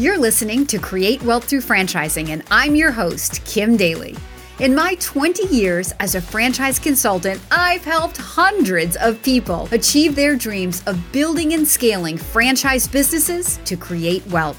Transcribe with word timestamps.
You're 0.00 0.16
listening 0.16 0.64
to 0.68 0.78
Create 0.78 1.22
Wealth 1.24 1.44
Through 1.44 1.60
Franchising, 1.60 2.30
and 2.30 2.42
I'm 2.50 2.74
your 2.74 2.90
host, 2.90 3.44
Kim 3.44 3.76
Daly. 3.76 4.16
In 4.58 4.74
my 4.74 4.94
20 4.94 5.54
years 5.54 5.92
as 6.00 6.14
a 6.14 6.22
franchise 6.22 6.78
consultant, 6.78 7.38
I've 7.50 7.84
helped 7.84 8.16
hundreds 8.16 8.96
of 8.96 9.22
people 9.22 9.68
achieve 9.72 10.16
their 10.16 10.36
dreams 10.36 10.82
of 10.86 10.98
building 11.12 11.52
and 11.52 11.68
scaling 11.68 12.16
franchise 12.16 12.88
businesses 12.88 13.58
to 13.66 13.76
create 13.76 14.26
wealth. 14.28 14.56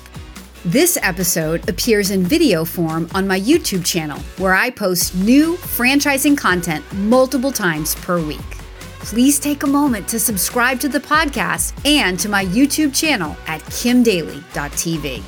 This 0.64 0.96
episode 1.02 1.68
appears 1.68 2.12
in 2.12 2.22
video 2.22 2.64
form 2.64 3.10
on 3.16 3.28
my 3.28 3.40
YouTube 3.40 3.84
channel, 3.84 4.20
where 4.38 4.54
I 4.54 4.70
post 4.70 5.16
new 5.16 5.56
franchising 5.56 6.38
content 6.38 6.86
multiple 6.94 7.52
times 7.52 7.96
per 7.96 8.24
week. 8.24 8.62
Please 9.00 9.40
take 9.40 9.64
a 9.64 9.68
moment 9.68 10.08
to 10.10 10.20
subscribe 10.20 10.80
to 10.82 10.88
the 10.88 11.00
podcast 11.00 11.74
and 11.84 12.20
to 12.20 12.30
my 12.30 12.46
YouTube 12.46 12.94
channel 12.94 13.36
at 13.48 13.60
kimdaly.tv. 13.62 15.24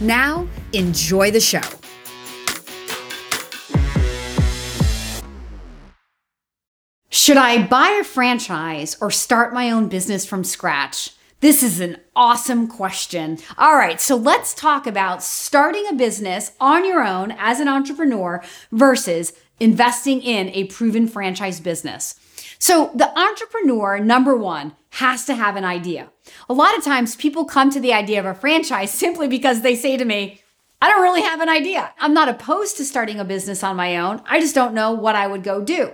Now, 0.00 0.46
enjoy 0.74 1.30
the 1.30 1.40
show. 1.40 1.62
Should 7.08 7.38
I 7.38 7.66
buy 7.66 7.98
a 8.00 8.04
franchise 8.04 8.96
or 9.00 9.10
start 9.10 9.54
my 9.54 9.70
own 9.70 9.88
business 9.88 10.26
from 10.26 10.44
scratch? 10.44 11.10
This 11.40 11.62
is 11.62 11.80
an 11.80 11.98
awesome 12.14 12.68
question. 12.68 13.38
All 13.56 13.74
right, 13.74 14.00
so 14.00 14.16
let's 14.16 14.54
talk 14.54 14.86
about 14.86 15.22
starting 15.22 15.86
a 15.88 15.94
business 15.94 16.52
on 16.60 16.84
your 16.84 17.02
own 17.02 17.32
as 17.38 17.58
an 17.58 17.68
entrepreneur 17.68 18.42
versus 18.70 19.32
investing 19.58 20.20
in 20.20 20.50
a 20.50 20.64
proven 20.64 21.08
franchise 21.08 21.58
business. 21.58 22.14
So, 22.58 22.90
the 22.94 23.18
entrepreneur, 23.18 23.98
number 23.98 24.36
one, 24.36 24.76
has 24.90 25.24
to 25.26 25.34
have 25.34 25.56
an 25.56 25.64
idea. 25.64 26.10
A 26.48 26.54
lot 26.54 26.76
of 26.76 26.84
times 26.84 27.16
people 27.16 27.44
come 27.44 27.70
to 27.70 27.80
the 27.80 27.92
idea 27.92 28.20
of 28.20 28.26
a 28.26 28.34
franchise 28.34 28.90
simply 29.04 29.28
because 29.28 29.62
they 29.62 29.76
say 29.76 29.96
to 29.96 30.04
me, 30.04 30.40
I 30.80 30.90
don't 30.90 31.02
really 31.02 31.22
have 31.22 31.40
an 31.40 31.48
idea. 31.48 31.92
I'm 31.98 32.12
not 32.12 32.28
opposed 32.28 32.76
to 32.76 32.84
starting 32.84 33.18
a 33.18 33.24
business 33.24 33.62
on 33.62 33.76
my 33.76 33.96
own. 33.96 34.22
I 34.26 34.40
just 34.40 34.54
don't 34.54 34.74
know 34.74 34.92
what 34.92 35.16
I 35.16 35.26
would 35.26 35.42
go 35.42 35.62
do. 35.62 35.92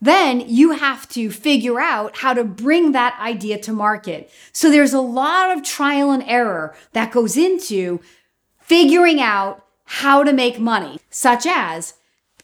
Then 0.00 0.40
you 0.40 0.72
have 0.72 1.08
to 1.10 1.30
figure 1.30 1.80
out 1.80 2.18
how 2.18 2.34
to 2.34 2.44
bring 2.44 2.92
that 2.92 3.18
idea 3.20 3.58
to 3.60 3.72
market. 3.72 4.30
So 4.52 4.70
there's 4.70 4.92
a 4.92 5.00
lot 5.00 5.56
of 5.56 5.64
trial 5.64 6.10
and 6.10 6.22
error 6.24 6.74
that 6.92 7.12
goes 7.12 7.36
into 7.36 8.00
figuring 8.60 9.20
out 9.20 9.64
how 9.84 10.24
to 10.24 10.32
make 10.32 10.58
money, 10.58 10.98
such 11.08 11.46
as 11.46 11.94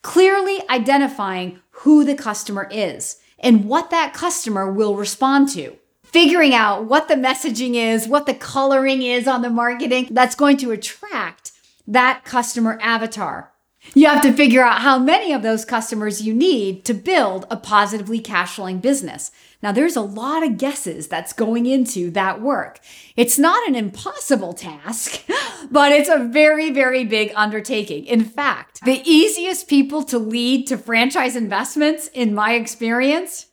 clearly 0.02 0.62
identifying 0.70 1.60
who 1.70 2.04
the 2.04 2.14
customer 2.14 2.68
is 2.70 3.18
and 3.38 3.64
what 3.64 3.90
that 3.90 4.14
customer 4.14 4.72
will 4.72 4.94
respond 4.94 5.48
to. 5.50 5.76
Figuring 6.12 6.54
out 6.54 6.84
what 6.84 7.08
the 7.08 7.14
messaging 7.14 7.74
is, 7.74 8.06
what 8.06 8.26
the 8.26 8.34
coloring 8.34 9.02
is 9.02 9.26
on 9.26 9.40
the 9.40 9.48
marketing 9.48 10.08
that's 10.10 10.34
going 10.34 10.58
to 10.58 10.70
attract 10.70 11.52
that 11.86 12.22
customer 12.24 12.78
avatar. 12.82 13.52
You 13.94 14.06
have 14.06 14.22
to 14.22 14.32
figure 14.32 14.62
out 14.62 14.82
how 14.82 14.98
many 14.98 15.32
of 15.32 15.42
those 15.42 15.64
customers 15.64 16.22
you 16.22 16.32
need 16.32 16.84
to 16.84 16.94
build 16.94 17.46
a 17.50 17.56
positively 17.56 18.20
cash 18.20 18.54
flowing 18.54 18.78
business. 18.78 19.32
Now, 19.62 19.72
there's 19.72 19.96
a 19.96 20.02
lot 20.02 20.42
of 20.42 20.56
guesses 20.58 21.08
that's 21.08 21.32
going 21.32 21.66
into 21.66 22.10
that 22.12 22.40
work. 22.40 22.80
It's 23.16 23.38
not 23.38 23.66
an 23.68 23.74
impossible 23.74 24.52
task, 24.52 25.22
but 25.70 25.92
it's 25.92 26.08
a 26.08 26.18
very, 26.24 26.70
very 26.70 27.04
big 27.04 27.32
undertaking. 27.34 28.06
In 28.06 28.24
fact, 28.24 28.84
the 28.84 29.02
easiest 29.04 29.68
people 29.68 30.04
to 30.04 30.18
lead 30.18 30.66
to 30.68 30.76
franchise 30.76 31.36
investments, 31.36 32.08
in 32.08 32.34
my 32.34 32.54
experience, 32.54 33.46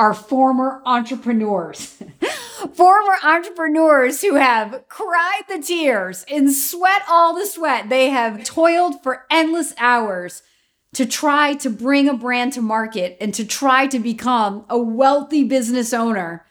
are 0.00 0.14
former 0.14 0.80
entrepreneurs. 0.86 2.02
former 2.72 3.16
entrepreneurs 3.22 4.22
who 4.22 4.36
have 4.36 4.82
cried 4.88 5.42
the 5.46 5.58
tears 5.58 6.24
and 6.32 6.50
sweat 6.50 7.02
all 7.06 7.34
the 7.34 7.44
sweat. 7.44 7.90
They 7.90 8.08
have 8.08 8.42
toiled 8.42 9.02
for 9.02 9.26
endless 9.30 9.74
hours 9.76 10.42
to 10.94 11.04
try 11.04 11.52
to 11.56 11.68
bring 11.68 12.08
a 12.08 12.14
brand 12.14 12.54
to 12.54 12.62
market 12.62 13.18
and 13.20 13.34
to 13.34 13.44
try 13.44 13.86
to 13.88 13.98
become 13.98 14.64
a 14.70 14.78
wealthy 14.78 15.44
business 15.44 15.92
owner. 15.92 16.46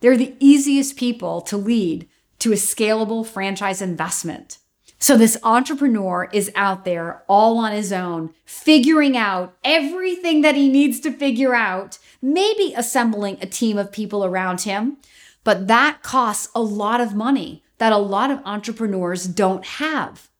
They're 0.00 0.16
the 0.16 0.34
easiest 0.40 0.96
people 0.96 1.42
to 1.42 1.58
lead 1.58 2.08
to 2.38 2.52
a 2.52 2.56
scalable 2.56 3.26
franchise 3.26 3.82
investment. 3.82 4.56
So 5.04 5.18
this 5.18 5.36
entrepreneur 5.42 6.30
is 6.32 6.50
out 6.54 6.86
there 6.86 7.24
all 7.28 7.58
on 7.58 7.72
his 7.72 7.92
own, 7.92 8.32
figuring 8.46 9.18
out 9.18 9.54
everything 9.62 10.40
that 10.40 10.54
he 10.54 10.70
needs 10.70 10.98
to 11.00 11.12
figure 11.12 11.54
out, 11.54 11.98
maybe 12.22 12.72
assembling 12.74 13.36
a 13.42 13.46
team 13.46 13.76
of 13.76 13.92
people 13.92 14.24
around 14.24 14.62
him, 14.62 14.96
but 15.44 15.66
that 15.66 16.02
costs 16.02 16.48
a 16.54 16.62
lot 16.62 17.02
of 17.02 17.14
money 17.14 17.62
that 17.76 17.92
a 17.92 17.98
lot 17.98 18.30
of 18.30 18.40
entrepreneurs 18.46 19.26
don't 19.26 19.66
have. 19.66 20.30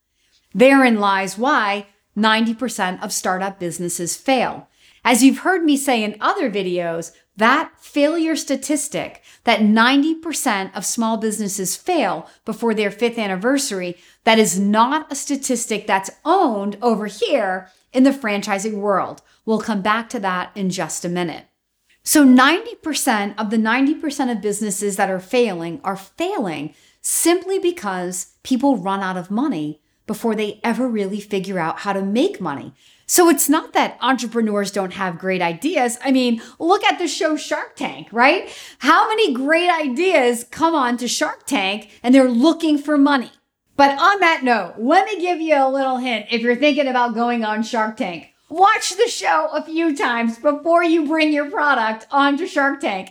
Therein 0.55 0.99
lies 0.99 1.37
why 1.37 1.89
90% 2.17 3.05
of 3.05 3.13
startup 3.13 3.61
businesses 3.61 4.17
fail. 4.17 4.69
As 5.05 5.23
you've 5.23 5.41
heard 5.41 5.63
me 5.63 5.77
say 5.77 6.03
in 6.03 6.17
other 6.23 6.51
videos, 6.51 7.13
that 7.37 7.73
failure 7.79 8.37
statistic 8.37 9.23
that 9.45 9.61
90% 9.61 10.75
of 10.77 10.85
small 10.85 11.17
businesses 11.17 11.77
fail 11.77 12.29
before 12.45 12.75
their 12.75 12.91
fifth 12.91 13.19
anniversary, 13.19 13.97
that 14.25 14.39
is 14.39 14.59
not 14.59 15.11
a 15.11 15.17
statistic 15.17 15.87
that's 15.87 16.11
owned 16.25 16.77
over 16.81 17.07
here 17.07 17.71
in 17.93 18.05
the 18.05 18.11
franchising 18.11 18.75
world. 18.75 19.23
We'll 19.45 19.61
come 19.61 19.83
back 19.83 20.09
to 20.11 20.21
that 20.21 20.53
in 20.55 20.71
just 20.71 21.05
a 21.05 21.09
minute. 21.09 21.47
So 22.03 22.25
90% 22.25 23.35
of 23.39 23.51
the 23.51 23.57
90% 23.57 24.31
of 24.31 24.43
businesses 24.43 24.97
that 24.97 25.11
are 25.11 25.21
failing 25.21 25.81
are 25.83 25.97
failing 25.97 26.75
simply 27.01 27.59
because 27.59 28.35
people 28.43 28.77
run 28.77 29.01
out 29.01 29.17
of 29.17 29.31
money 29.31 29.81
before 30.07 30.35
they 30.35 30.61
ever 30.63 30.89
really 30.89 31.21
figure 31.21 31.59
out 31.59 31.81
how 31.81 31.93
to 31.93 32.03
make 32.03 32.41
money. 32.41 32.75
So 33.07 33.29
it's 33.29 33.49
not 33.49 33.73
that 33.75 33.99
entrepreneurs 34.01 34.71
don't 34.71 34.95
have 34.95 35.19
great 35.19 35.43
ideas. 35.43 35.99
I 36.03 36.11
mean, 36.11 36.41
look 36.59 36.85
at 36.85 36.99
the 36.99 37.09
show 37.09 37.37
Shark 37.37 37.77
Tank, 37.77 38.09
right? 38.13 38.49
How 38.79 39.09
many 39.09 39.35
great 39.35 39.71
ideas 39.71 40.45
come 40.51 40.75
on 40.75 40.97
to 40.99 41.09
Shark 41.09 41.47
Tank 41.47 41.91
and 42.03 42.15
they're 42.15 42.31
looking 42.31 42.79
for 42.79 42.97
money? 42.97 43.33
But 43.77 43.99
on 43.99 44.21
that 44.21 44.45
note, 44.45 44.75
let 44.79 45.07
me 45.07 45.21
give 45.21 45.41
you 45.41 45.57
a 45.57 45.69
little 45.69 45.99
hint 45.99 46.27
if 46.31 46.41
you're 46.41 46.57
thinking 46.57 46.87
about 46.87 47.15
going 47.15 47.45
on 47.45 47.63
Shark 47.63 47.97
Tank. 47.97 48.31
Watch 48.49 48.97
the 48.97 49.09
show 49.09 49.49
a 49.53 49.63
few 49.63 49.97
times 49.97 50.39
before 50.39 50.85
you 50.85 51.07
bring 51.07 51.33
your 51.33 51.51
product 51.51 52.07
onto 52.11 52.47
Shark 52.47 52.81
Tank. 52.81 53.09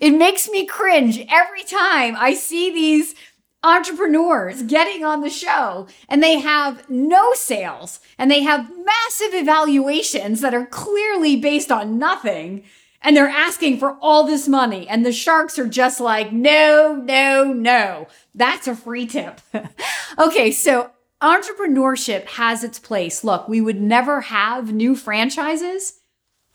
It 0.00 0.12
makes 0.12 0.48
me 0.48 0.66
cringe 0.66 1.18
every 1.28 1.64
time 1.64 2.14
I 2.16 2.34
see 2.34 2.70
these 2.70 3.14
entrepreneurs 3.64 4.62
getting 4.62 5.04
on 5.04 5.22
the 5.22 5.30
show 5.30 5.88
and 6.08 6.22
they 6.22 6.38
have 6.38 6.88
no 6.88 7.32
sales 7.34 7.98
and 8.18 8.30
they 8.30 8.42
have 8.42 8.70
massive 8.84 9.34
evaluations 9.34 10.40
that 10.40 10.54
are 10.54 10.66
clearly 10.66 11.34
based 11.34 11.72
on 11.72 11.98
nothing 11.98 12.62
and 13.02 13.16
they're 13.16 13.28
asking 13.28 13.78
for 13.78 13.96
all 14.00 14.24
this 14.24 14.46
money 14.46 14.86
and 14.86 15.04
the 15.04 15.12
sharks 15.12 15.58
are 15.58 15.66
just 15.66 15.98
like 15.98 16.30
no 16.30 16.94
no 16.94 17.52
no 17.52 18.06
that's 18.34 18.68
a 18.68 18.76
free 18.76 19.06
tip 19.06 19.40
okay 20.18 20.52
so 20.52 20.90
entrepreneurship 21.24 22.26
has 22.26 22.62
its 22.62 22.78
place. 22.78 23.24
Look, 23.24 23.48
we 23.48 23.60
would 23.60 23.80
never 23.80 24.20
have 24.22 24.74
new 24.74 24.94
franchises 24.94 26.00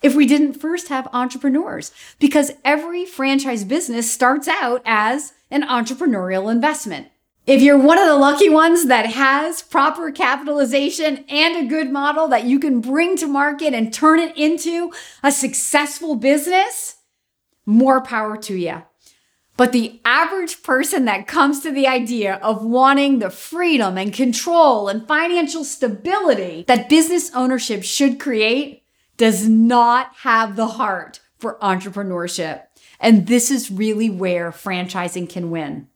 if 0.04 0.16
we 0.16 0.28
didn't 0.28 0.54
first 0.54 0.90
have 0.90 1.08
entrepreneurs 1.12 1.92
because 2.20 2.52
every 2.64 3.04
franchise 3.06 3.64
business 3.64 4.12
starts 4.12 4.48
out 4.48 4.84
as 4.86 5.34
an 5.52 5.64
entrepreneurial 5.64 6.52
investment. 6.52 7.08
If 7.46 7.62
you're 7.62 7.80
one 7.80 7.98
of 7.98 8.06
the 8.06 8.16
lucky 8.16 8.50
ones 8.50 8.86
that 8.86 9.08
has 9.08 9.64
proper 9.64 10.12
capitalization 10.12 11.26
and 11.28 11.56
a 11.56 11.68
good 11.68 11.90
model 11.90 12.28
that 12.28 12.44
you 12.44 12.60
can 12.60 12.80
bring 12.80 13.18
to 13.18 13.28
market 13.28 13.74
and 13.74 13.92
turn 13.92 14.20
it 14.20 14.38
into 14.38 14.92
a 15.24 15.32
successful 15.32 16.16
business, 16.16 16.98
more 17.66 18.02
power 18.02 18.38
to 18.38 18.56
you. 18.56 18.84
But 19.58 19.72
the 19.72 20.00
average 20.06 20.64
person 20.64 21.06
that 21.06 21.28
comes 21.28 21.60
to 21.62 21.72
the 21.72 21.88
idea 21.88 22.36
of 22.36 22.64
wanting 22.64 23.20
the 23.20 23.30
freedom 23.30 23.98
and 23.98 24.14
control 24.14 24.88
and 24.88 25.06
financial 25.08 25.66
stability 25.66 26.64
that 26.68 26.88
business 26.88 27.30
ownership 27.34 27.84
should 27.84 28.20
create 28.20 28.84
does 29.18 29.50
not 29.50 30.12
have 30.20 30.56
the 30.56 30.68
heart 30.68 31.20
for 31.40 31.58
entrepreneurship. 31.62 32.62
And 33.00 33.28
this 33.28 33.50
is 33.50 33.72
really 33.72 34.10
where 34.10 34.52
franchising 34.52 35.30
can 35.30 35.52
win. 35.52 35.88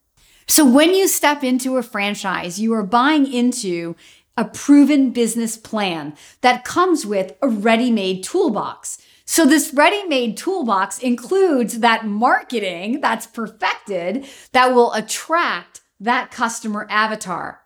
So 0.48 0.66
when 0.66 0.94
you 0.94 1.08
step 1.08 1.44
into 1.44 1.78
a 1.78 1.84
franchise, 1.84 2.60
you 2.60 2.74
are 2.74 2.84
buying 2.84 3.32
into 3.32 3.96
a 4.36 4.46
proven 4.46 5.12
business 5.12 5.58
plan 5.58 6.16
that 6.42 6.66
comes 6.66 7.06
with 7.06 7.36
a 7.42 7.48
ready 7.48 7.92
made 7.92 8.24
toolbox. 8.24 8.98
So 9.26 9.46
this 9.46 9.74
ready-made 9.74 10.36
toolbox 10.36 11.00
includes 11.00 11.80
that 11.80 12.06
marketing 12.06 13.00
that's 13.00 13.26
perfected 13.26 14.28
that 14.52 14.74
will 14.76 14.92
attract 14.94 15.82
that 16.00 16.30
customer 16.30 16.86
avatar. 16.90 17.63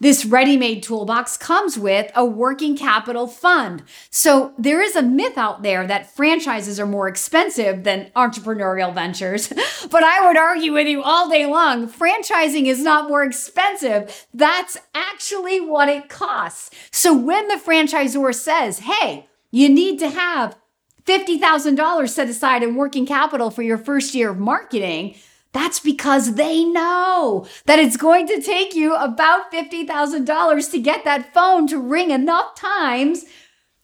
This 0.00 0.24
ready 0.24 0.56
made 0.56 0.82
toolbox 0.82 1.36
comes 1.36 1.78
with 1.78 2.10
a 2.14 2.24
working 2.24 2.74
capital 2.74 3.26
fund. 3.26 3.82
So 4.08 4.54
there 4.56 4.80
is 4.80 4.96
a 4.96 5.02
myth 5.02 5.36
out 5.36 5.62
there 5.62 5.86
that 5.86 6.10
franchises 6.10 6.80
are 6.80 6.86
more 6.86 7.06
expensive 7.06 7.84
than 7.84 8.10
entrepreneurial 8.16 8.94
ventures. 8.94 9.48
but 9.90 10.02
I 10.02 10.26
would 10.26 10.38
argue 10.38 10.72
with 10.72 10.88
you 10.88 11.02
all 11.02 11.28
day 11.28 11.44
long 11.44 11.86
franchising 11.86 12.64
is 12.64 12.82
not 12.82 13.08
more 13.08 13.22
expensive. 13.22 14.26
That's 14.32 14.78
actually 14.94 15.60
what 15.60 15.90
it 15.90 16.08
costs. 16.08 16.70
So 16.90 17.14
when 17.14 17.48
the 17.48 17.56
franchisor 17.56 18.34
says, 18.34 18.78
hey, 18.80 19.28
you 19.50 19.68
need 19.68 19.98
to 19.98 20.08
have 20.08 20.56
$50,000 21.04 22.08
set 22.08 22.28
aside 22.28 22.62
in 22.62 22.74
working 22.74 23.04
capital 23.04 23.50
for 23.50 23.62
your 23.62 23.78
first 23.78 24.14
year 24.14 24.30
of 24.30 24.38
marketing, 24.38 25.16
that's 25.52 25.80
because 25.80 26.34
they 26.34 26.64
know 26.64 27.46
that 27.66 27.78
it's 27.78 27.96
going 27.96 28.26
to 28.28 28.40
take 28.40 28.74
you 28.74 28.94
about 28.94 29.52
$50,000 29.52 30.70
to 30.70 30.80
get 30.80 31.04
that 31.04 31.34
phone 31.34 31.66
to 31.68 31.78
ring 31.78 32.10
enough 32.10 32.54
times 32.54 33.24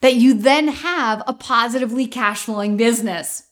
that 0.00 0.14
you 0.14 0.34
then 0.34 0.68
have 0.68 1.22
a 1.26 1.32
positively 1.32 2.06
cash 2.06 2.44
flowing 2.44 2.76
business. 2.76 3.44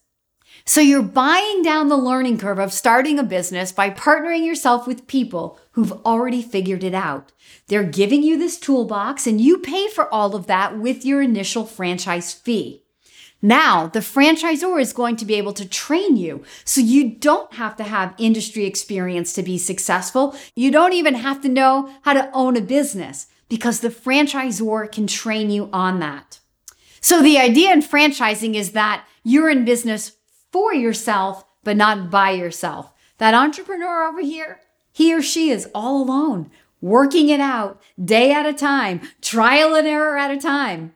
So 0.67 0.81
you're 0.81 1.03
buying 1.03 1.61
down 1.61 1.89
the 1.89 1.97
learning 1.97 2.39
curve 2.39 2.57
of 2.57 2.73
starting 2.73 3.19
a 3.19 3.23
business 3.23 3.71
by 3.71 3.91
partnering 3.91 4.45
yourself 4.45 4.87
with 4.87 5.05
people 5.05 5.59
who've 5.73 5.91
already 6.03 6.41
figured 6.41 6.83
it 6.83 6.95
out. 6.95 7.31
They're 7.67 7.83
giving 7.83 8.23
you 8.23 8.39
this 8.39 8.59
toolbox 8.59 9.27
and 9.27 9.39
you 9.39 9.59
pay 9.59 9.89
for 9.89 10.11
all 10.11 10.35
of 10.35 10.47
that 10.47 10.79
with 10.79 11.05
your 11.05 11.21
initial 11.21 11.65
franchise 11.65 12.33
fee. 12.33 12.84
Now, 13.45 13.85
the 13.85 13.99
franchisor 13.99 14.81
is 14.81 14.91
going 14.91 15.17
to 15.17 15.25
be 15.25 15.35
able 15.35 15.53
to 15.53 15.69
train 15.69 16.17
you. 16.17 16.43
So 16.63 16.81
you 16.81 17.11
don't 17.11 17.53
have 17.53 17.75
to 17.75 17.83
have 17.83 18.15
industry 18.17 18.65
experience 18.65 19.33
to 19.33 19.43
be 19.43 19.59
successful. 19.59 20.35
You 20.55 20.71
don't 20.71 20.93
even 20.93 21.13
have 21.13 21.41
to 21.41 21.47
know 21.47 21.91
how 22.01 22.13
to 22.13 22.31
own 22.33 22.57
a 22.57 22.61
business 22.61 23.27
because 23.47 23.81
the 23.81 23.89
franchisor 23.89 24.91
can 24.91 25.05
train 25.05 25.51
you 25.51 25.69
on 25.71 25.99
that. 25.99 26.39
So 27.01 27.21
the 27.21 27.37
idea 27.37 27.71
in 27.71 27.83
franchising 27.83 28.55
is 28.55 28.71
that 28.71 29.05
you're 29.23 29.51
in 29.51 29.63
business 29.63 30.13
for 30.51 30.73
yourself, 30.73 31.45
but 31.63 31.77
not 31.77 32.09
by 32.09 32.31
yourself. 32.31 32.93
That 33.19 33.35
entrepreneur 33.35 34.05
over 34.05 34.21
here, 34.21 34.59
he 34.91 35.13
or 35.13 35.21
she 35.21 35.51
is 35.51 35.69
all 35.75 36.01
alone, 36.01 36.49
working 36.81 37.29
it 37.29 37.39
out 37.39 37.79
day 38.03 38.33
at 38.33 38.47
a 38.47 38.53
time, 38.53 39.01
trial 39.21 39.75
and 39.75 39.87
error 39.87 40.17
at 40.17 40.31
a 40.31 40.41
time. 40.41 40.95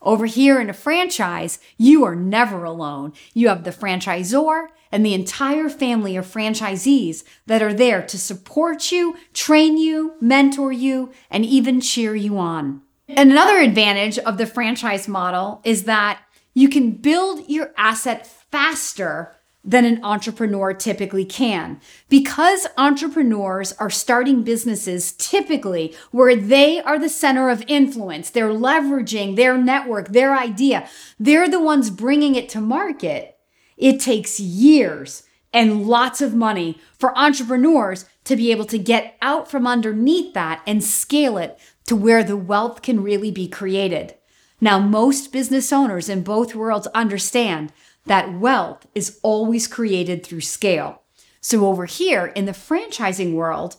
Over 0.00 0.26
here 0.26 0.60
in 0.60 0.70
a 0.70 0.74
franchise, 0.74 1.58
you 1.76 2.04
are 2.04 2.14
never 2.14 2.64
alone. 2.64 3.12
You 3.34 3.48
have 3.48 3.64
the 3.64 3.70
franchisor 3.70 4.68
and 4.92 5.04
the 5.04 5.14
entire 5.14 5.68
family 5.68 6.16
of 6.16 6.26
franchisees 6.26 7.24
that 7.46 7.62
are 7.62 7.74
there 7.74 8.02
to 8.02 8.18
support 8.18 8.92
you, 8.92 9.16
train 9.34 9.76
you, 9.76 10.14
mentor 10.20 10.72
you, 10.72 11.12
and 11.30 11.44
even 11.44 11.80
cheer 11.80 12.14
you 12.14 12.38
on. 12.38 12.82
Another 13.08 13.58
advantage 13.58 14.18
of 14.18 14.38
the 14.38 14.46
franchise 14.46 15.08
model 15.08 15.60
is 15.64 15.84
that 15.84 16.20
you 16.54 16.68
can 16.68 16.92
build 16.92 17.48
your 17.48 17.72
asset 17.76 18.26
faster 18.26 19.34
than 19.64 19.84
an 19.84 20.02
entrepreneur 20.02 20.72
typically 20.72 21.24
can. 21.24 21.80
Because 22.08 22.66
entrepreneurs 22.76 23.72
are 23.72 23.90
starting 23.90 24.42
businesses 24.42 25.12
typically 25.12 25.94
where 26.10 26.36
they 26.36 26.80
are 26.80 26.98
the 26.98 27.08
center 27.08 27.50
of 27.50 27.64
influence, 27.66 28.30
they're 28.30 28.48
leveraging 28.48 29.36
their 29.36 29.58
network, 29.58 30.08
their 30.08 30.36
idea, 30.36 30.88
they're 31.18 31.48
the 31.48 31.60
ones 31.60 31.90
bringing 31.90 32.34
it 32.34 32.48
to 32.50 32.60
market. 32.60 33.36
It 33.76 34.00
takes 34.00 34.40
years 34.40 35.24
and 35.52 35.86
lots 35.86 36.20
of 36.20 36.34
money 36.34 36.78
for 36.98 37.16
entrepreneurs 37.16 38.04
to 38.24 38.36
be 38.36 38.50
able 38.50 38.66
to 38.66 38.78
get 38.78 39.16
out 39.22 39.50
from 39.50 39.66
underneath 39.66 40.34
that 40.34 40.62
and 40.66 40.84
scale 40.84 41.38
it 41.38 41.58
to 41.86 41.96
where 41.96 42.22
the 42.22 42.36
wealth 42.36 42.82
can 42.82 43.02
really 43.02 43.30
be 43.30 43.48
created. 43.48 44.14
Now, 44.60 44.78
most 44.78 45.32
business 45.32 45.72
owners 45.72 46.08
in 46.08 46.22
both 46.22 46.54
worlds 46.54 46.88
understand 46.88 47.72
that 48.08 48.38
wealth 48.38 48.86
is 48.94 49.18
always 49.22 49.66
created 49.66 50.24
through 50.24 50.40
scale. 50.40 51.02
So 51.40 51.66
over 51.66 51.86
here 51.86 52.26
in 52.26 52.46
the 52.46 52.52
franchising 52.52 53.34
world, 53.34 53.76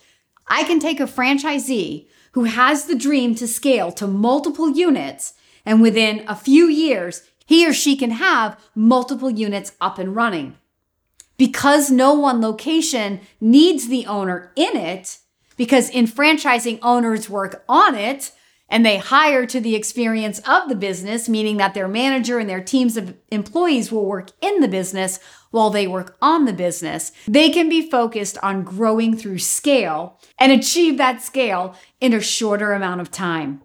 I 0.48 0.64
can 0.64 0.80
take 0.80 1.00
a 1.00 1.04
franchisee 1.04 2.08
who 2.32 2.46
has 2.46 2.86
the 2.86 2.96
dream 2.96 3.36
to 3.36 3.48
scale 3.48 3.92
to 3.92 4.08
multiple 4.08 4.70
units, 4.70 5.34
and 5.66 5.82
within 5.82 6.24
a 6.28 6.36
few 6.36 6.68
years, 6.68 7.24
he 7.46 7.68
or 7.68 7.74
she 7.74 7.96
can 7.96 8.12
have 8.12 8.60
multiple 8.76 9.30
units 9.30 9.74
up 9.82 9.98
and 9.98 10.16
running. 10.16 10.56
Because 11.38 11.90
no 11.90 12.14
one 12.14 12.42
location 12.42 13.22
needs 13.42 13.88
the 13.88 14.06
owner 14.06 14.52
in 14.56 14.78
it, 14.78 15.18
because 15.58 15.90
in 15.90 16.06
franchising, 16.06 16.80
owners 16.82 17.30
work 17.30 17.64
on 17.68 17.96
it, 17.96 18.32
and 18.70 18.86
they 18.86 18.98
hire 18.98 19.46
to 19.46 19.60
the 19.60 19.76
experience 19.76 20.40
of 20.48 20.70
the 20.70 20.76
business, 20.76 21.28
meaning 21.28 21.58
that 21.58 21.74
their 21.74 21.88
manager 21.88 22.40
and 22.40 22.50
their 22.50 22.64
teams 22.64 22.96
of 22.96 23.16
employees 23.32 23.92
will 23.92 24.06
work 24.06 24.32
in 24.42 24.60
the 24.62 24.68
business 24.68 25.20
while 25.52 25.70
they 25.70 25.88
work 25.88 26.16
on 26.22 26.46
the 26.46 26.54
business, 26.54 27.12
they 27.28 27.50
can 27.50 27.70
be 27.70 27.90
focused 27.90 28.38
on 28.44 28.64
growing 28.64 29.18
through 29.18 29.40
scale 29.40 30.20
and 30.38 30.52
achieve 30.52 30.98
that 30.98 31.22
scale 31.22 31.76
in 32.00 32.14
a 32.14 32.22
shorter 32.22 32.74
amount 32.74 33.02
of 33.02 33.12
time. 33.12 33.62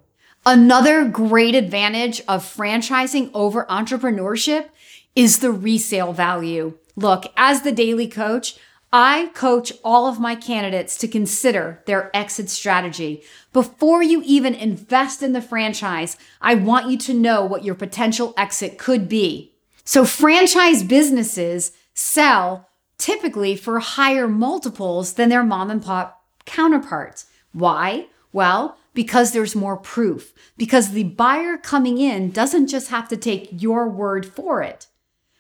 Another 0.47 1.07
great 1.07 1.55
advantage 1.55 2.21
of 2.29 2.45
franchising 2.45 3.31
over 3.35 3.65
entrepreneurship 3.67 4.69
is 5.15 5.39
the 5.39 5.51
resale 5.51 6.13
value. 6.13 6.75
Look, 6.97 7.33
as 7.37 7.63
the 7.63 7.73
Daly 7.73 8.09
coach, 8.09 8.57
I 8.93 9.31
coach 9.35 9.73
all 9.83 10.07
of 10.07 10.21
my 10.21 10.37
candidates 10.37 10.97
to 10.99 11.09
consider 11.09 11.83
their 11.87 12.17
exit 12.17 12.49
strategy. 12.49 13.25
Before 13.55 14.03
you 14.03 14.21
even 14.27 14.53
invest 14.53 15.23
in 15.23 15.33
the 15.33 15.41
franchise, 15.41 16.17
I 16.41 16.57
want 16.57 16.91
you 16.91 16.99
to 16.99 17.15
know 17.15 17.45
what 17.45 17.65
your 17.65 17.77
potential 17.77 18.35
exit 18.37 18.79
could 18.79 19.09
be. 19.09 19.55
So, 19.85 20.05
franchise 20.05 20.83
businesses 20.83 21.71
sell 21.95 22.69
typically 22.99 23.55
for 23.55 23.79
higher 23.79 24.27
multiples 24.27 25.13
than 25.13 25.29
their 25.29 25.45
mom 25.45 25.71
and 25.71 25.81
pop 25.81 26.25
counterparts. 26.47 27.27
Why? 27.53 28.09
Well, 28.33 28.77
because 28.93 29.31
there's 29.31 29.55
more 29.55 29.77
proof, 29.77 30.33
because 30.57 30.91
the 30.91 31.05
buyer 31.05 31.57
coming 31.57 31.99
in 31.99 32.33
doesn't 32.33 32.67
just 32.67 32.89
have 32.89 33.09
to 33.09 33.17
take 33.17 33.63
your 33.63 33.89
word 33.89 34.27
for 34.27 34.63
it. 34.63 34.89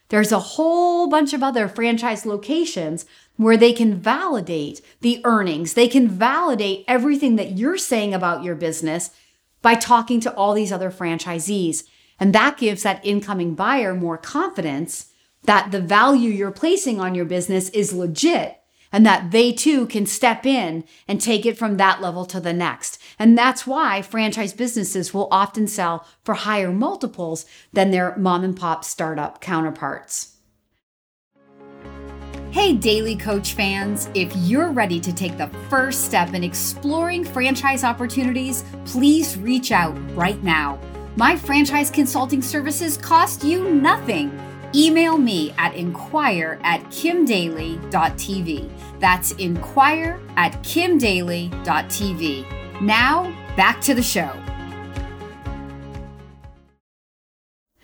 There's 0.09 0.33
a 0.33 0.39
whole 0.39 1.09
bunch 1.09 1.33
of 1.33 1.43
other 1.43 1.69
franchise 1.69 2.27
locations 2.27 3.07
where 3.37 3.57
they 3.57 3.73
can 3.73 3.97
validate 3.97 4.81
the 5.01 5.21
earnings. 5.25 5.75
They 5.75 5.89
can 5.89 6.09
validate 6.09 6.85
everything 6.87 7.37
that 7.37 7.53
you're 7.53 7.79
saying 7.79 8.15
about 8.15 8.45
your 8.45 8.55
business 8.55 9.11
by 9.63 9.75
talking 9.75 10.21
to 10.21 10.35
all 10.35 10.55
these 10.55 10.73
other 10.73 10.91
franchisees. 10.91 11.85
And 12.21 12.35
that 12.35 12.59
gives 12.59 12.83
that 12.83 13.05
incoming 13.05 13.55
buyer 13.55 13.95
more 13.95 14.19
confidence 14.19 15.11
that 15.45 15.73
the 15.73 15.81
value 15.81 16.31
you're 16.31 16.51
placing 16.51 17.01
on 17.01 17.15
your 17.15 17.25
business 17.25 17.69
is 17.71 17.93
legit 17.93 18.61
and 18.93 19.05
that 19.05 19.33
they 19.33 19.53
too 19.53 19.87
can 19.87 20.07
step 20.07 20.47
in 20.47 20.85
and 21.09 21.21
take 21.21 21.45
it 21.45 21.59
from 21.59 21.77
that 21.77 22.01
level 22.01 22.25
to 22.27 22.39
the 22.39 22.53
next. 22.53 23.03
And 23.19 23.39
that's 23.39 23.67
why 23.67 24.03
franchise 24.03 24.53
businesses 24.53 25.15
will 25.15 25.29
often 25.31 25.67
sell 25.67 26.07
for 26.23 26.35
higher 26.35 26.73
multiples 26.73 27.47
than 27.73 27.91
their 27.91 28.17
mom 28.17 28.45
and 28.45 28.57
pop 28.57 28.85
startup 28.85 29.41
counterparts. 29.41 30.37
Hey, 32.51 32.73
Daly 32.73 33.17
Coach 33.17 33.55
fans, 33.55 34.09
if 34.15 34.33
you're 34.37 34.71
ready 34.71 35.01
to 35.01 35.13
take 35.13 35.37
the 35.37 35.49
first 35.69 36.05
step 36.05 36.35
in 36.35 36.45
exploring 36.45 37.25
franchise 37.25 37.83
opportunities, 37.83 38.63
please 38.85 39.37
reach 39.37 39.73
out 39.73 39.97
right 40.15 40.41
now. 40.45 40.79
My 41.17 41.37
franchise 41.37 41.91
consulting 41.91 42.43
services 42.43 42.97
cost 42.97 43.43
you 43.43 43.71
nothing. 43.71 44.41
Email 44.73 45.19
me 45.19 45.53
at 45.59 45.75
inquire 45.75 46.61
at 46.63 46.81
kimdaly.tv. 46.85 48.71
That's 49.01 49.33
inquire 49.33 50.21
at 50.37 50.53
kimdaly.tv. 50.63 52.64
Now, 52.81 53.33
back 53.57 53.81
to 53.83 53.95
the 53.95 54.03
show. 54.03 54.31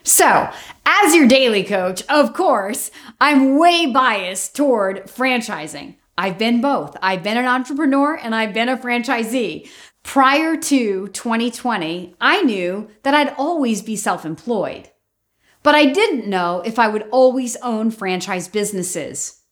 So, 0.02 0.50
as 0.84 1.14
your 1.14 1.28
Daly 1.28 1.62
coach, 1.62 2.02
of 2.08 2.34
course, 2.34 2.90
I'm 3.20 3.56
way 3.56 3.86
biased 3.86 4.56
toward 4.56 5.04
franchising. 5.06 5.96
I've 6.18 6.36
been 6.36 6.60
both. 6.60 6.96
I've 7.00 7.22
been 7.22 7.38
an 7.38 7.46
entrepreneur 7.46 8.14
and 8.14 8.34
I've 8.34 8.52
been 8.52 8.68
a 8.68 8.76
franchisee. 8.76 9.70
Prior 10.02 10.56
to 10.56 11.08
2020, 11.08 12.16
I 12.20 12.42
knew 12.42 12.90
that 13.02 13.14
I'd 13.14 13.34
always 13.38 13.82
be 13.82 13.96
self 13.96 14.26
employed. 14.26 14.90
But 15.62 15.74
I 15.74 15.86
didn't 15.86 16.28
know 16.28 16.62
if 16.64 16.78
I 16.78 16.88
would 16.88 17.08
always 17.10 17.56
own 17.56 17.90
franchise 17.90 18.48
businesses. 18.48 19.42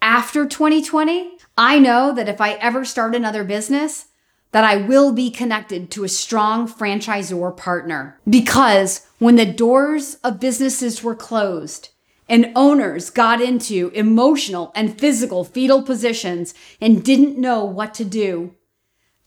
After 0.00 0.46
2020, 0.46 1.38
I 1.56 1.78
know 1.78 2.12
that 2.14 2.28
if 2.28 2.40
I 2.40 2.52
ever 2.52 2.84
start 2.84 3.14
another 3.14 3.44
business, 3.44 4.06
that 4.54 4.62
I 4.62 4.76
will 4.76 5.10
be 5.10 5.32
connected 5.32 5.90
to 5.90 6.04
a 6.04 6.08
strong 6.08 6.68
franchisor 6.68 7.56
partner. 7.56 8.20
Because 8.30 9.04
when 9.18 9.34
the 9.34 9.44
doors 9.44 10.14
of 10.22 10.38
businesses 10.38 11.02
were 11.02 11.16
closed 11.16 11.88
and 12.28 12.52
owners 12.54 13.10
got 13.10 13.40
into 13.40 13.90
emotional 13.94 14.70
and 14.76 14.96
physical 14.96 15.42
fetal 15.42 15.82
positions 15.82 16.54
and 16.80 17.02
didn't 17.04 17.36
know 17.36 17.64
what 17.64 17.94
to 17.94 18.04
do, 18.04 18.54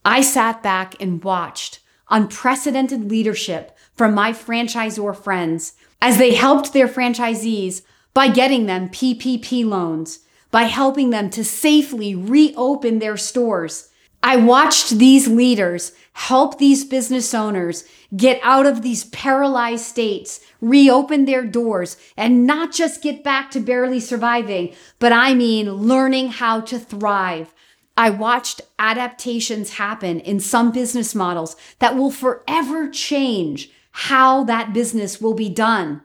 I 0.05 0.21
sat 0.21 0.63
back 0.63 0.95
and 1.01 1.21
watched 1.21 1.81
unprecedented 2.09 3.09
leadership 3.09 3.77
from 3.95 4.13
my 4.13 4.31
franchisor 4.31 5.13
friends 5.13 5.73
as 6.01 6.17
they 6.17 6.35
helped 6.35 6.71
their 6.71 6.87
franchisees 6.87 7.81
by 8.13 8.29
getting 8.29 8.65
them 8.65 8.87
PPP 8.87 9.65
loans, 9.65 10.19
by 10.51 10.63
helping 10.63 11.09
them 11.09 11.29
to 11.31 11.43
safely 11.43 12.15
reopen 12.15 12.99
their 12.99 13.17
stores. 13.17 13.89
I 14.23 14.35
watched 14.35 14.97
these 14.97 15.27
leaders 15.27 15.93
help 16.13 16.57
these 16.57 16.83
business 16.83 17.33
owners 17.33 17.83
get 18.15 18.39
out 18.41 18.65
of 18.65 18.81
these 18.81 19.05
paralyzed 19.05 19.85
states, 19.85 20.39
reopen 20.59 21.25
their 21.25 21.45
doors, 21.45 21.95
and 22.17 22.47
not 22.47 22.71
just 22.73 23.03
get 23.03 23.23
back 23.23 23.51
to 23.51 23.59
barely 23.59 23.99
surviving, 23.99 24.73
but 24.99 25.13
I 25.13 25.33
mean 25.33 25.71
learning 25.71 26.29
how 26.29 26.61
to 26.61 26.79
thrive. 26.79 27.53
I 27.95 28.09
watched 28.09 28.61
adaptations 28.79 29.73
happen 29.73 30.19
in 30.19 30.39
some 30.39 30.71
business 30.71 31.13
models 31.13 31.55
that 31.79 31.95
will 31.95 32.11
forever 32.11 32.89
change 32.89 33.71
how 33.91 34.43
that 34.43 34.73
business 34.73 35.21
will 35.21 35.33
be 35.33 35.49
done. 35.49 36.01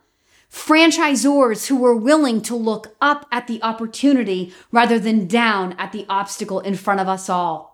Franchisors 0.51 1.69
who 1.69 1.77
were 1.77 1.97
willing 1.97 2.43
to 2.43 2.55
look 2.55 2.95
up 3.01 3.27
at 3.33 3.47
the 3.47 3.63
opportunity 3.63 4.53
rather 4.71 4.99
than 4.99 5.27
down 5.27 5.73
at 5.75 5.93
the 5.93 6.05
obstacle 6.09 6.61
in 6.61 6.75
front 6.75 7.01
of 7.01 7.09
us 7.09 7.31
all. 7.31 7.72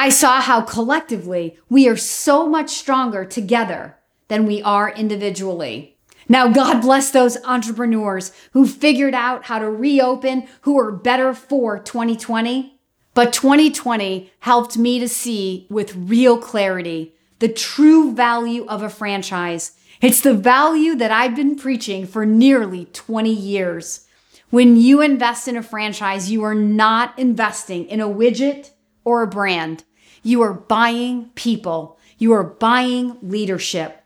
I 0.00 0.10
saw 0.10 0.40
how 0.40 0.60
collectively 0.60 1.58
we 1.68 1.88
are 1.88 1.96
so 1.96 2.48
much 2.48 2.70
stronger 2.70 3.24
together 3.24 3.96
than 4.28 4.46
we 4.46 4.62
are 4.62 4.92
individually. 4.92 5.98
Now, 6.28 6.46
God 6.46 6.82
bless 6.82 7.10
those 7.10 7.36
entrepreneurs 7.42 8.30
who 8.52 8.64
figured 8.64 9.12
out 9.12 9.46
how 9.46 9.58
to 9.58 9.68
reopen, 9.68 10.46
who 10.60 10.78
are 10.78 10.92
better 10.92 11.34
for 11.34 11.80
2020. 11.80 12.78
But 13.12 13.32
2020 13.32 14.30
helped 14.38 14.78
me 14.78 15.00
to 15.00 15.08
see 15.08 15.66
with 15.68 15.96
real 15.96 16.38
clarity 16.38 17.16
the 17.40 17.48
true 17.48 18.14
value 18.14 18.66
of 18.66 18.84
a 18.84 18.88
franchise. 18.88 19.72
It's 20.00 20.20
the 20.20 20.32
value 20.32 20.94
that 20.94 21.10
I've 21.10 21.34
been 21.34 21.56
preaching 21.56 22.06
for 22.06 22.24
nearly 22.24 22.84
20 22.84 23.32
years. 23.32 24.06
When 24.50 24.76
you 24.76 25.00
invest 25.00 25.48
in 25.48 25.56
a 25.56 25.62
franchise, 25.64 26.30
you 26.30 26.44
are 26.44 26.54
not 26.54 27.18
investing 27.18 27.86
in 27.86 28.00
a 28.00 28.06
widget 28.08 28.70
or 29.04 29.22
a 29.22 29.26
brand. 29.26 29.82
You 30.22 30.42
are 30.42 30.52
buying 30.54 31.30
people. 31.34 31.98
You 32.18 32.32
are 32.32 32.44
buying 32.44 33.18
leadership. 33.22 34.02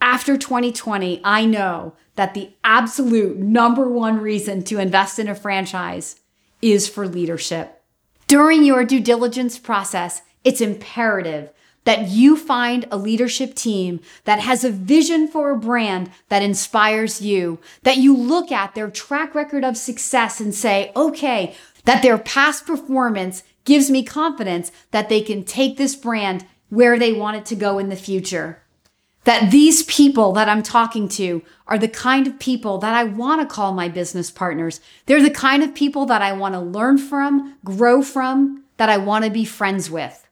After 0.00 0.36
2020, 0.36 1.20
I 1.24 1.44
know 1.44 1.94
that 2.16 2.34
the 2.34 2.50
absolute 2.64 3.36
number 3.36 3.88
one 3.88 4.20
reason 4.20 4.62
to 4.64 4.78
invest 4.78 5.18
in 5.18 5.28
a 5.28 5.34
franchise 5.34 6.20
is 6.60 6.88
for 6.88 7.06
leadership. 7.06 7.82
During 8.26 8.64
your 8.64 8.84
due 8.84 9.00
diligence 9.00 9.58
process, 9.58 10.22
it's 10.44 10.60
imperative 10.60 11.50
that 11.84 12.08
you 12.08 12.36
find 12.36 12.86
a 12.90 12.98
leadership 12.98 13.54
team 13.54 14.00
that 14.24 14.40
has 14.40 14.62
a 14.62 14.70
vision 14.70 15.26
for 15.26 15.50
a 15.50 15.58
brand 15.58 16.10
that 16.28 16.42
inspires 16.42 17.22
you, 17.22 17.58
that 17.82 17.96
you 17.96 18.14
look 18.14 18.52
at 18.52 18.74
their 18.74 18.90
track 18.90 19.34
record 19.34 19.64
of 19.64 19.76
success 19.76 20.38
and 20.38 20.54
say, 20.54 20.92
okay, 20.94 21.54
that 21.84 22.02
their 22.02 22.18
past 22.18 22.66
performance 22.66 23.42
gives 23.68 23.90
me 23.90 24.02
confidence 24.02 24.72
that 24.90 25.10
they 25.10 25.20
can 25.20 25.44
take 25.44 25.76
this 25.76 25.94
brand 25.94 26.46
where 26.70 26.98
they 26.98 27.12
want 27.12 27.36
it 27.36 27.44
to 27.46 27.54
go 27.54 27.78
in 27.78 27.90
the 27.90 27.96
future. 27.96 28.62
That 29.24 29.50
these 29.50 29.82
people 29.82 30.32
that 30.32 30.48
I'm 30.48 30.62
talking 30.62 31.06
to 31.10 31.42
are 31.66 31.78
the 31.78 31.86
kind 31.86 32.26
of 32.26 32.38
people 32.38 32.78
that 32.78 32.94
I 32.94 33.04
want 33.04 33.42
to 33.42 33.54
call 33.54 33.74
my 33.74 33.88
business 33.88 34.30
partners. 34.30 34.80
They're 35.04 35.22
the 35.22 35.30
kind 35.30 35.62
of 35.62 35.74
people 35.74 36.06
that 36.06 36.22
I 36.22 36.32
want 36.32 36.54
to 36.54 36.60
learn 36.60 36.96
from, 36.96 37.58
grow 37.62 38.00
from, 38.00 38.64
that 38.78 38.88
I 38.88 38.96
want 38.96 39.26
to 39.26 39.30
be 39.30 39.44
friends 39.44 39.90
with. 39.90 40.26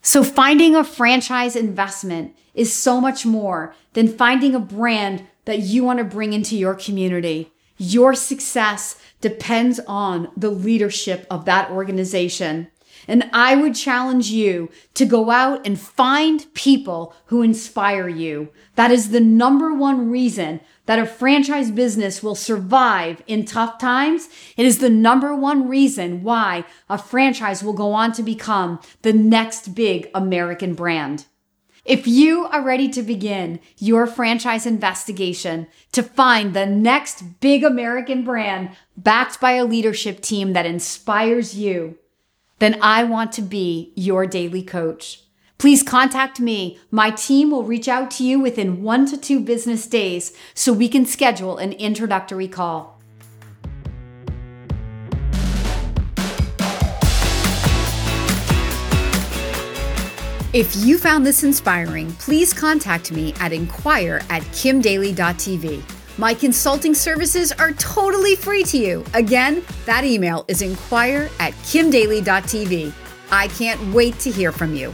So 0.00 0.24
finding 0.24 0.74
a 0.74 0.82
franchise 0.82 1.54
investment 1.54 2.34
is 2.54 2.72
so 2.72 3.02
much 3.02 3.26
more 3.26 3.74
than 3.92 4.08
finding 4.08 4.54
a 4.54 4.60
brand 4.60 5.26
that 5.44 5.58
you 5.58 5.84
want 5.84 5.98
to 5.98 6.04
bring 6.04 6.32
into 6.32 6.56
your 6.56 6.74
community. 6.74 7.51
Your 7.82 8.14
success 8.14 8.94
depends 9.20 9.80
on 9.88 10.30
the 10.36 10.50
leadership 10.50 11.26
of 11.28 11.46
that 11.46 11.68
organization. 11.72 12.68
And 13.08 13.28
I 13.32 13.56
would 13.56 13.74
challenge 13.74 14.30
you 14.30 14.70
to 14.94 15.04
go 15.04 15.32
out 15.32 15.66
and 15.66 15.80
find 15.80 16.46
people 16.54 17.12
who 17.26 17.42
inspire 17.42 18.06
you. 18.06 18.50
That 18.76 18.92
is 18.92 19.10
the 19.10 19.18
number 19.18 19.74
one 19.74 20.08
reason 20.10 20.60
that 20.86 21.00
a 21.00 21.06
franchise 21.06 21.72
business 21.72 22.22
will 22.22 22.36
survive 22.36 23.20
in 23.26 23.44
tough 23.44 23.78
times. 23.78 24.28
It 24.56 24.64
is 24.64 24.78
the 24.78 24.88
number 24.88 25.34
one 25.34 25.66
reason 25.66 26.22
why 26.22 26.64
a 26.88 26.96
franchise 26.96 27.64
will 27.64 27.72
go 27.72 27.92
on 27.94 28.12
to 28.12 28.22
become 28.22 28.78
the 29.02 29.12
next 29.12 29.74
big 29.74 30.08
American 30.14 30.74
brand. 30.74 31.26
If 31.84 32.06
you 32.06 32.46
are 32.46 32.62
ready 32.62 32.88
to 32.90 33.02
begin 33.02 33.58
your 33.76 34.06
franchise 34.06 34.66
investigation 34.66 35.66
to 35.90 36.04
find 36.04 36.54
the 36.54 36.64
next 36.64 37.40
big 37.40 37.64
American 37.64 38.22
brand 38.22 38.70
backed 38.96 39.40
by 39.40 39.52
a 39.52 39.64
leadership 39.64 40.20
team 40.20 40.52
that 40.52 40.64
inspires 40.64 41.56
you, 41.56 41.98
then 42.60 42.78
I 42.80 43.02
want 43.02 43.32
to 43.32 43.42
be 43.42 43.92
your 43.96 44.26
Daly 44.26 44.62
coach. 44.62 45.24
Please 45.58 45.82
contact 45.82 46.38
me. 46.38 46.78
My 46.92 47.10
team 47.10 47.50
will 47.50 47.64
reach 47.64 47.88
out 47.88 48.12
to 48.12 48.24
you 48.24 48.38
within 48.38 48.84
one 48.84 49.04
to 49.06 49.16
two 49.16 49.40
business 49.40 49.84
days 49.88 50.32
so 50.54 50.72
we 50.72 50.88
can 50.88 51.04
schedule 51.04 51.56
an 51.56 51.72
introductory 51.72 52.46
call. 52.48 52.91
If 60.52 60.76
you 60.76 60.98
found 60.98 61.24
this 61.24 61.44
inspiring, 61.44 62.12
please 62.12 62.52
contact 62.52 63.10
me 63.10 63.32
at 63.40 63.54
inquire 63.54 64.20
at 64.28 64.42
kimdaly.tv. 64.52 65.82
My 66.18 66.34
consulting 66.34 66.94
services 66.94 67.52
are 67.52 67.72
totally 67.72 68.36
free 68.36 68.62
to 68.64 68.76
you. 68.76 69.02
Again, 69.14 69.64
that 69.86 70.04
email 70.04 70.44
is 70.48 70.60
inquire 70.60 71.30
at 71.40 71.54
kimdaly.tv. 71.54 72.92
I 73.30 73.48
can't 73.48 73.94
wait 73.94 74.18
to 74.18 74.30
hear 74.30 74.52
from 74.52 74.74
you. 74.74 74.92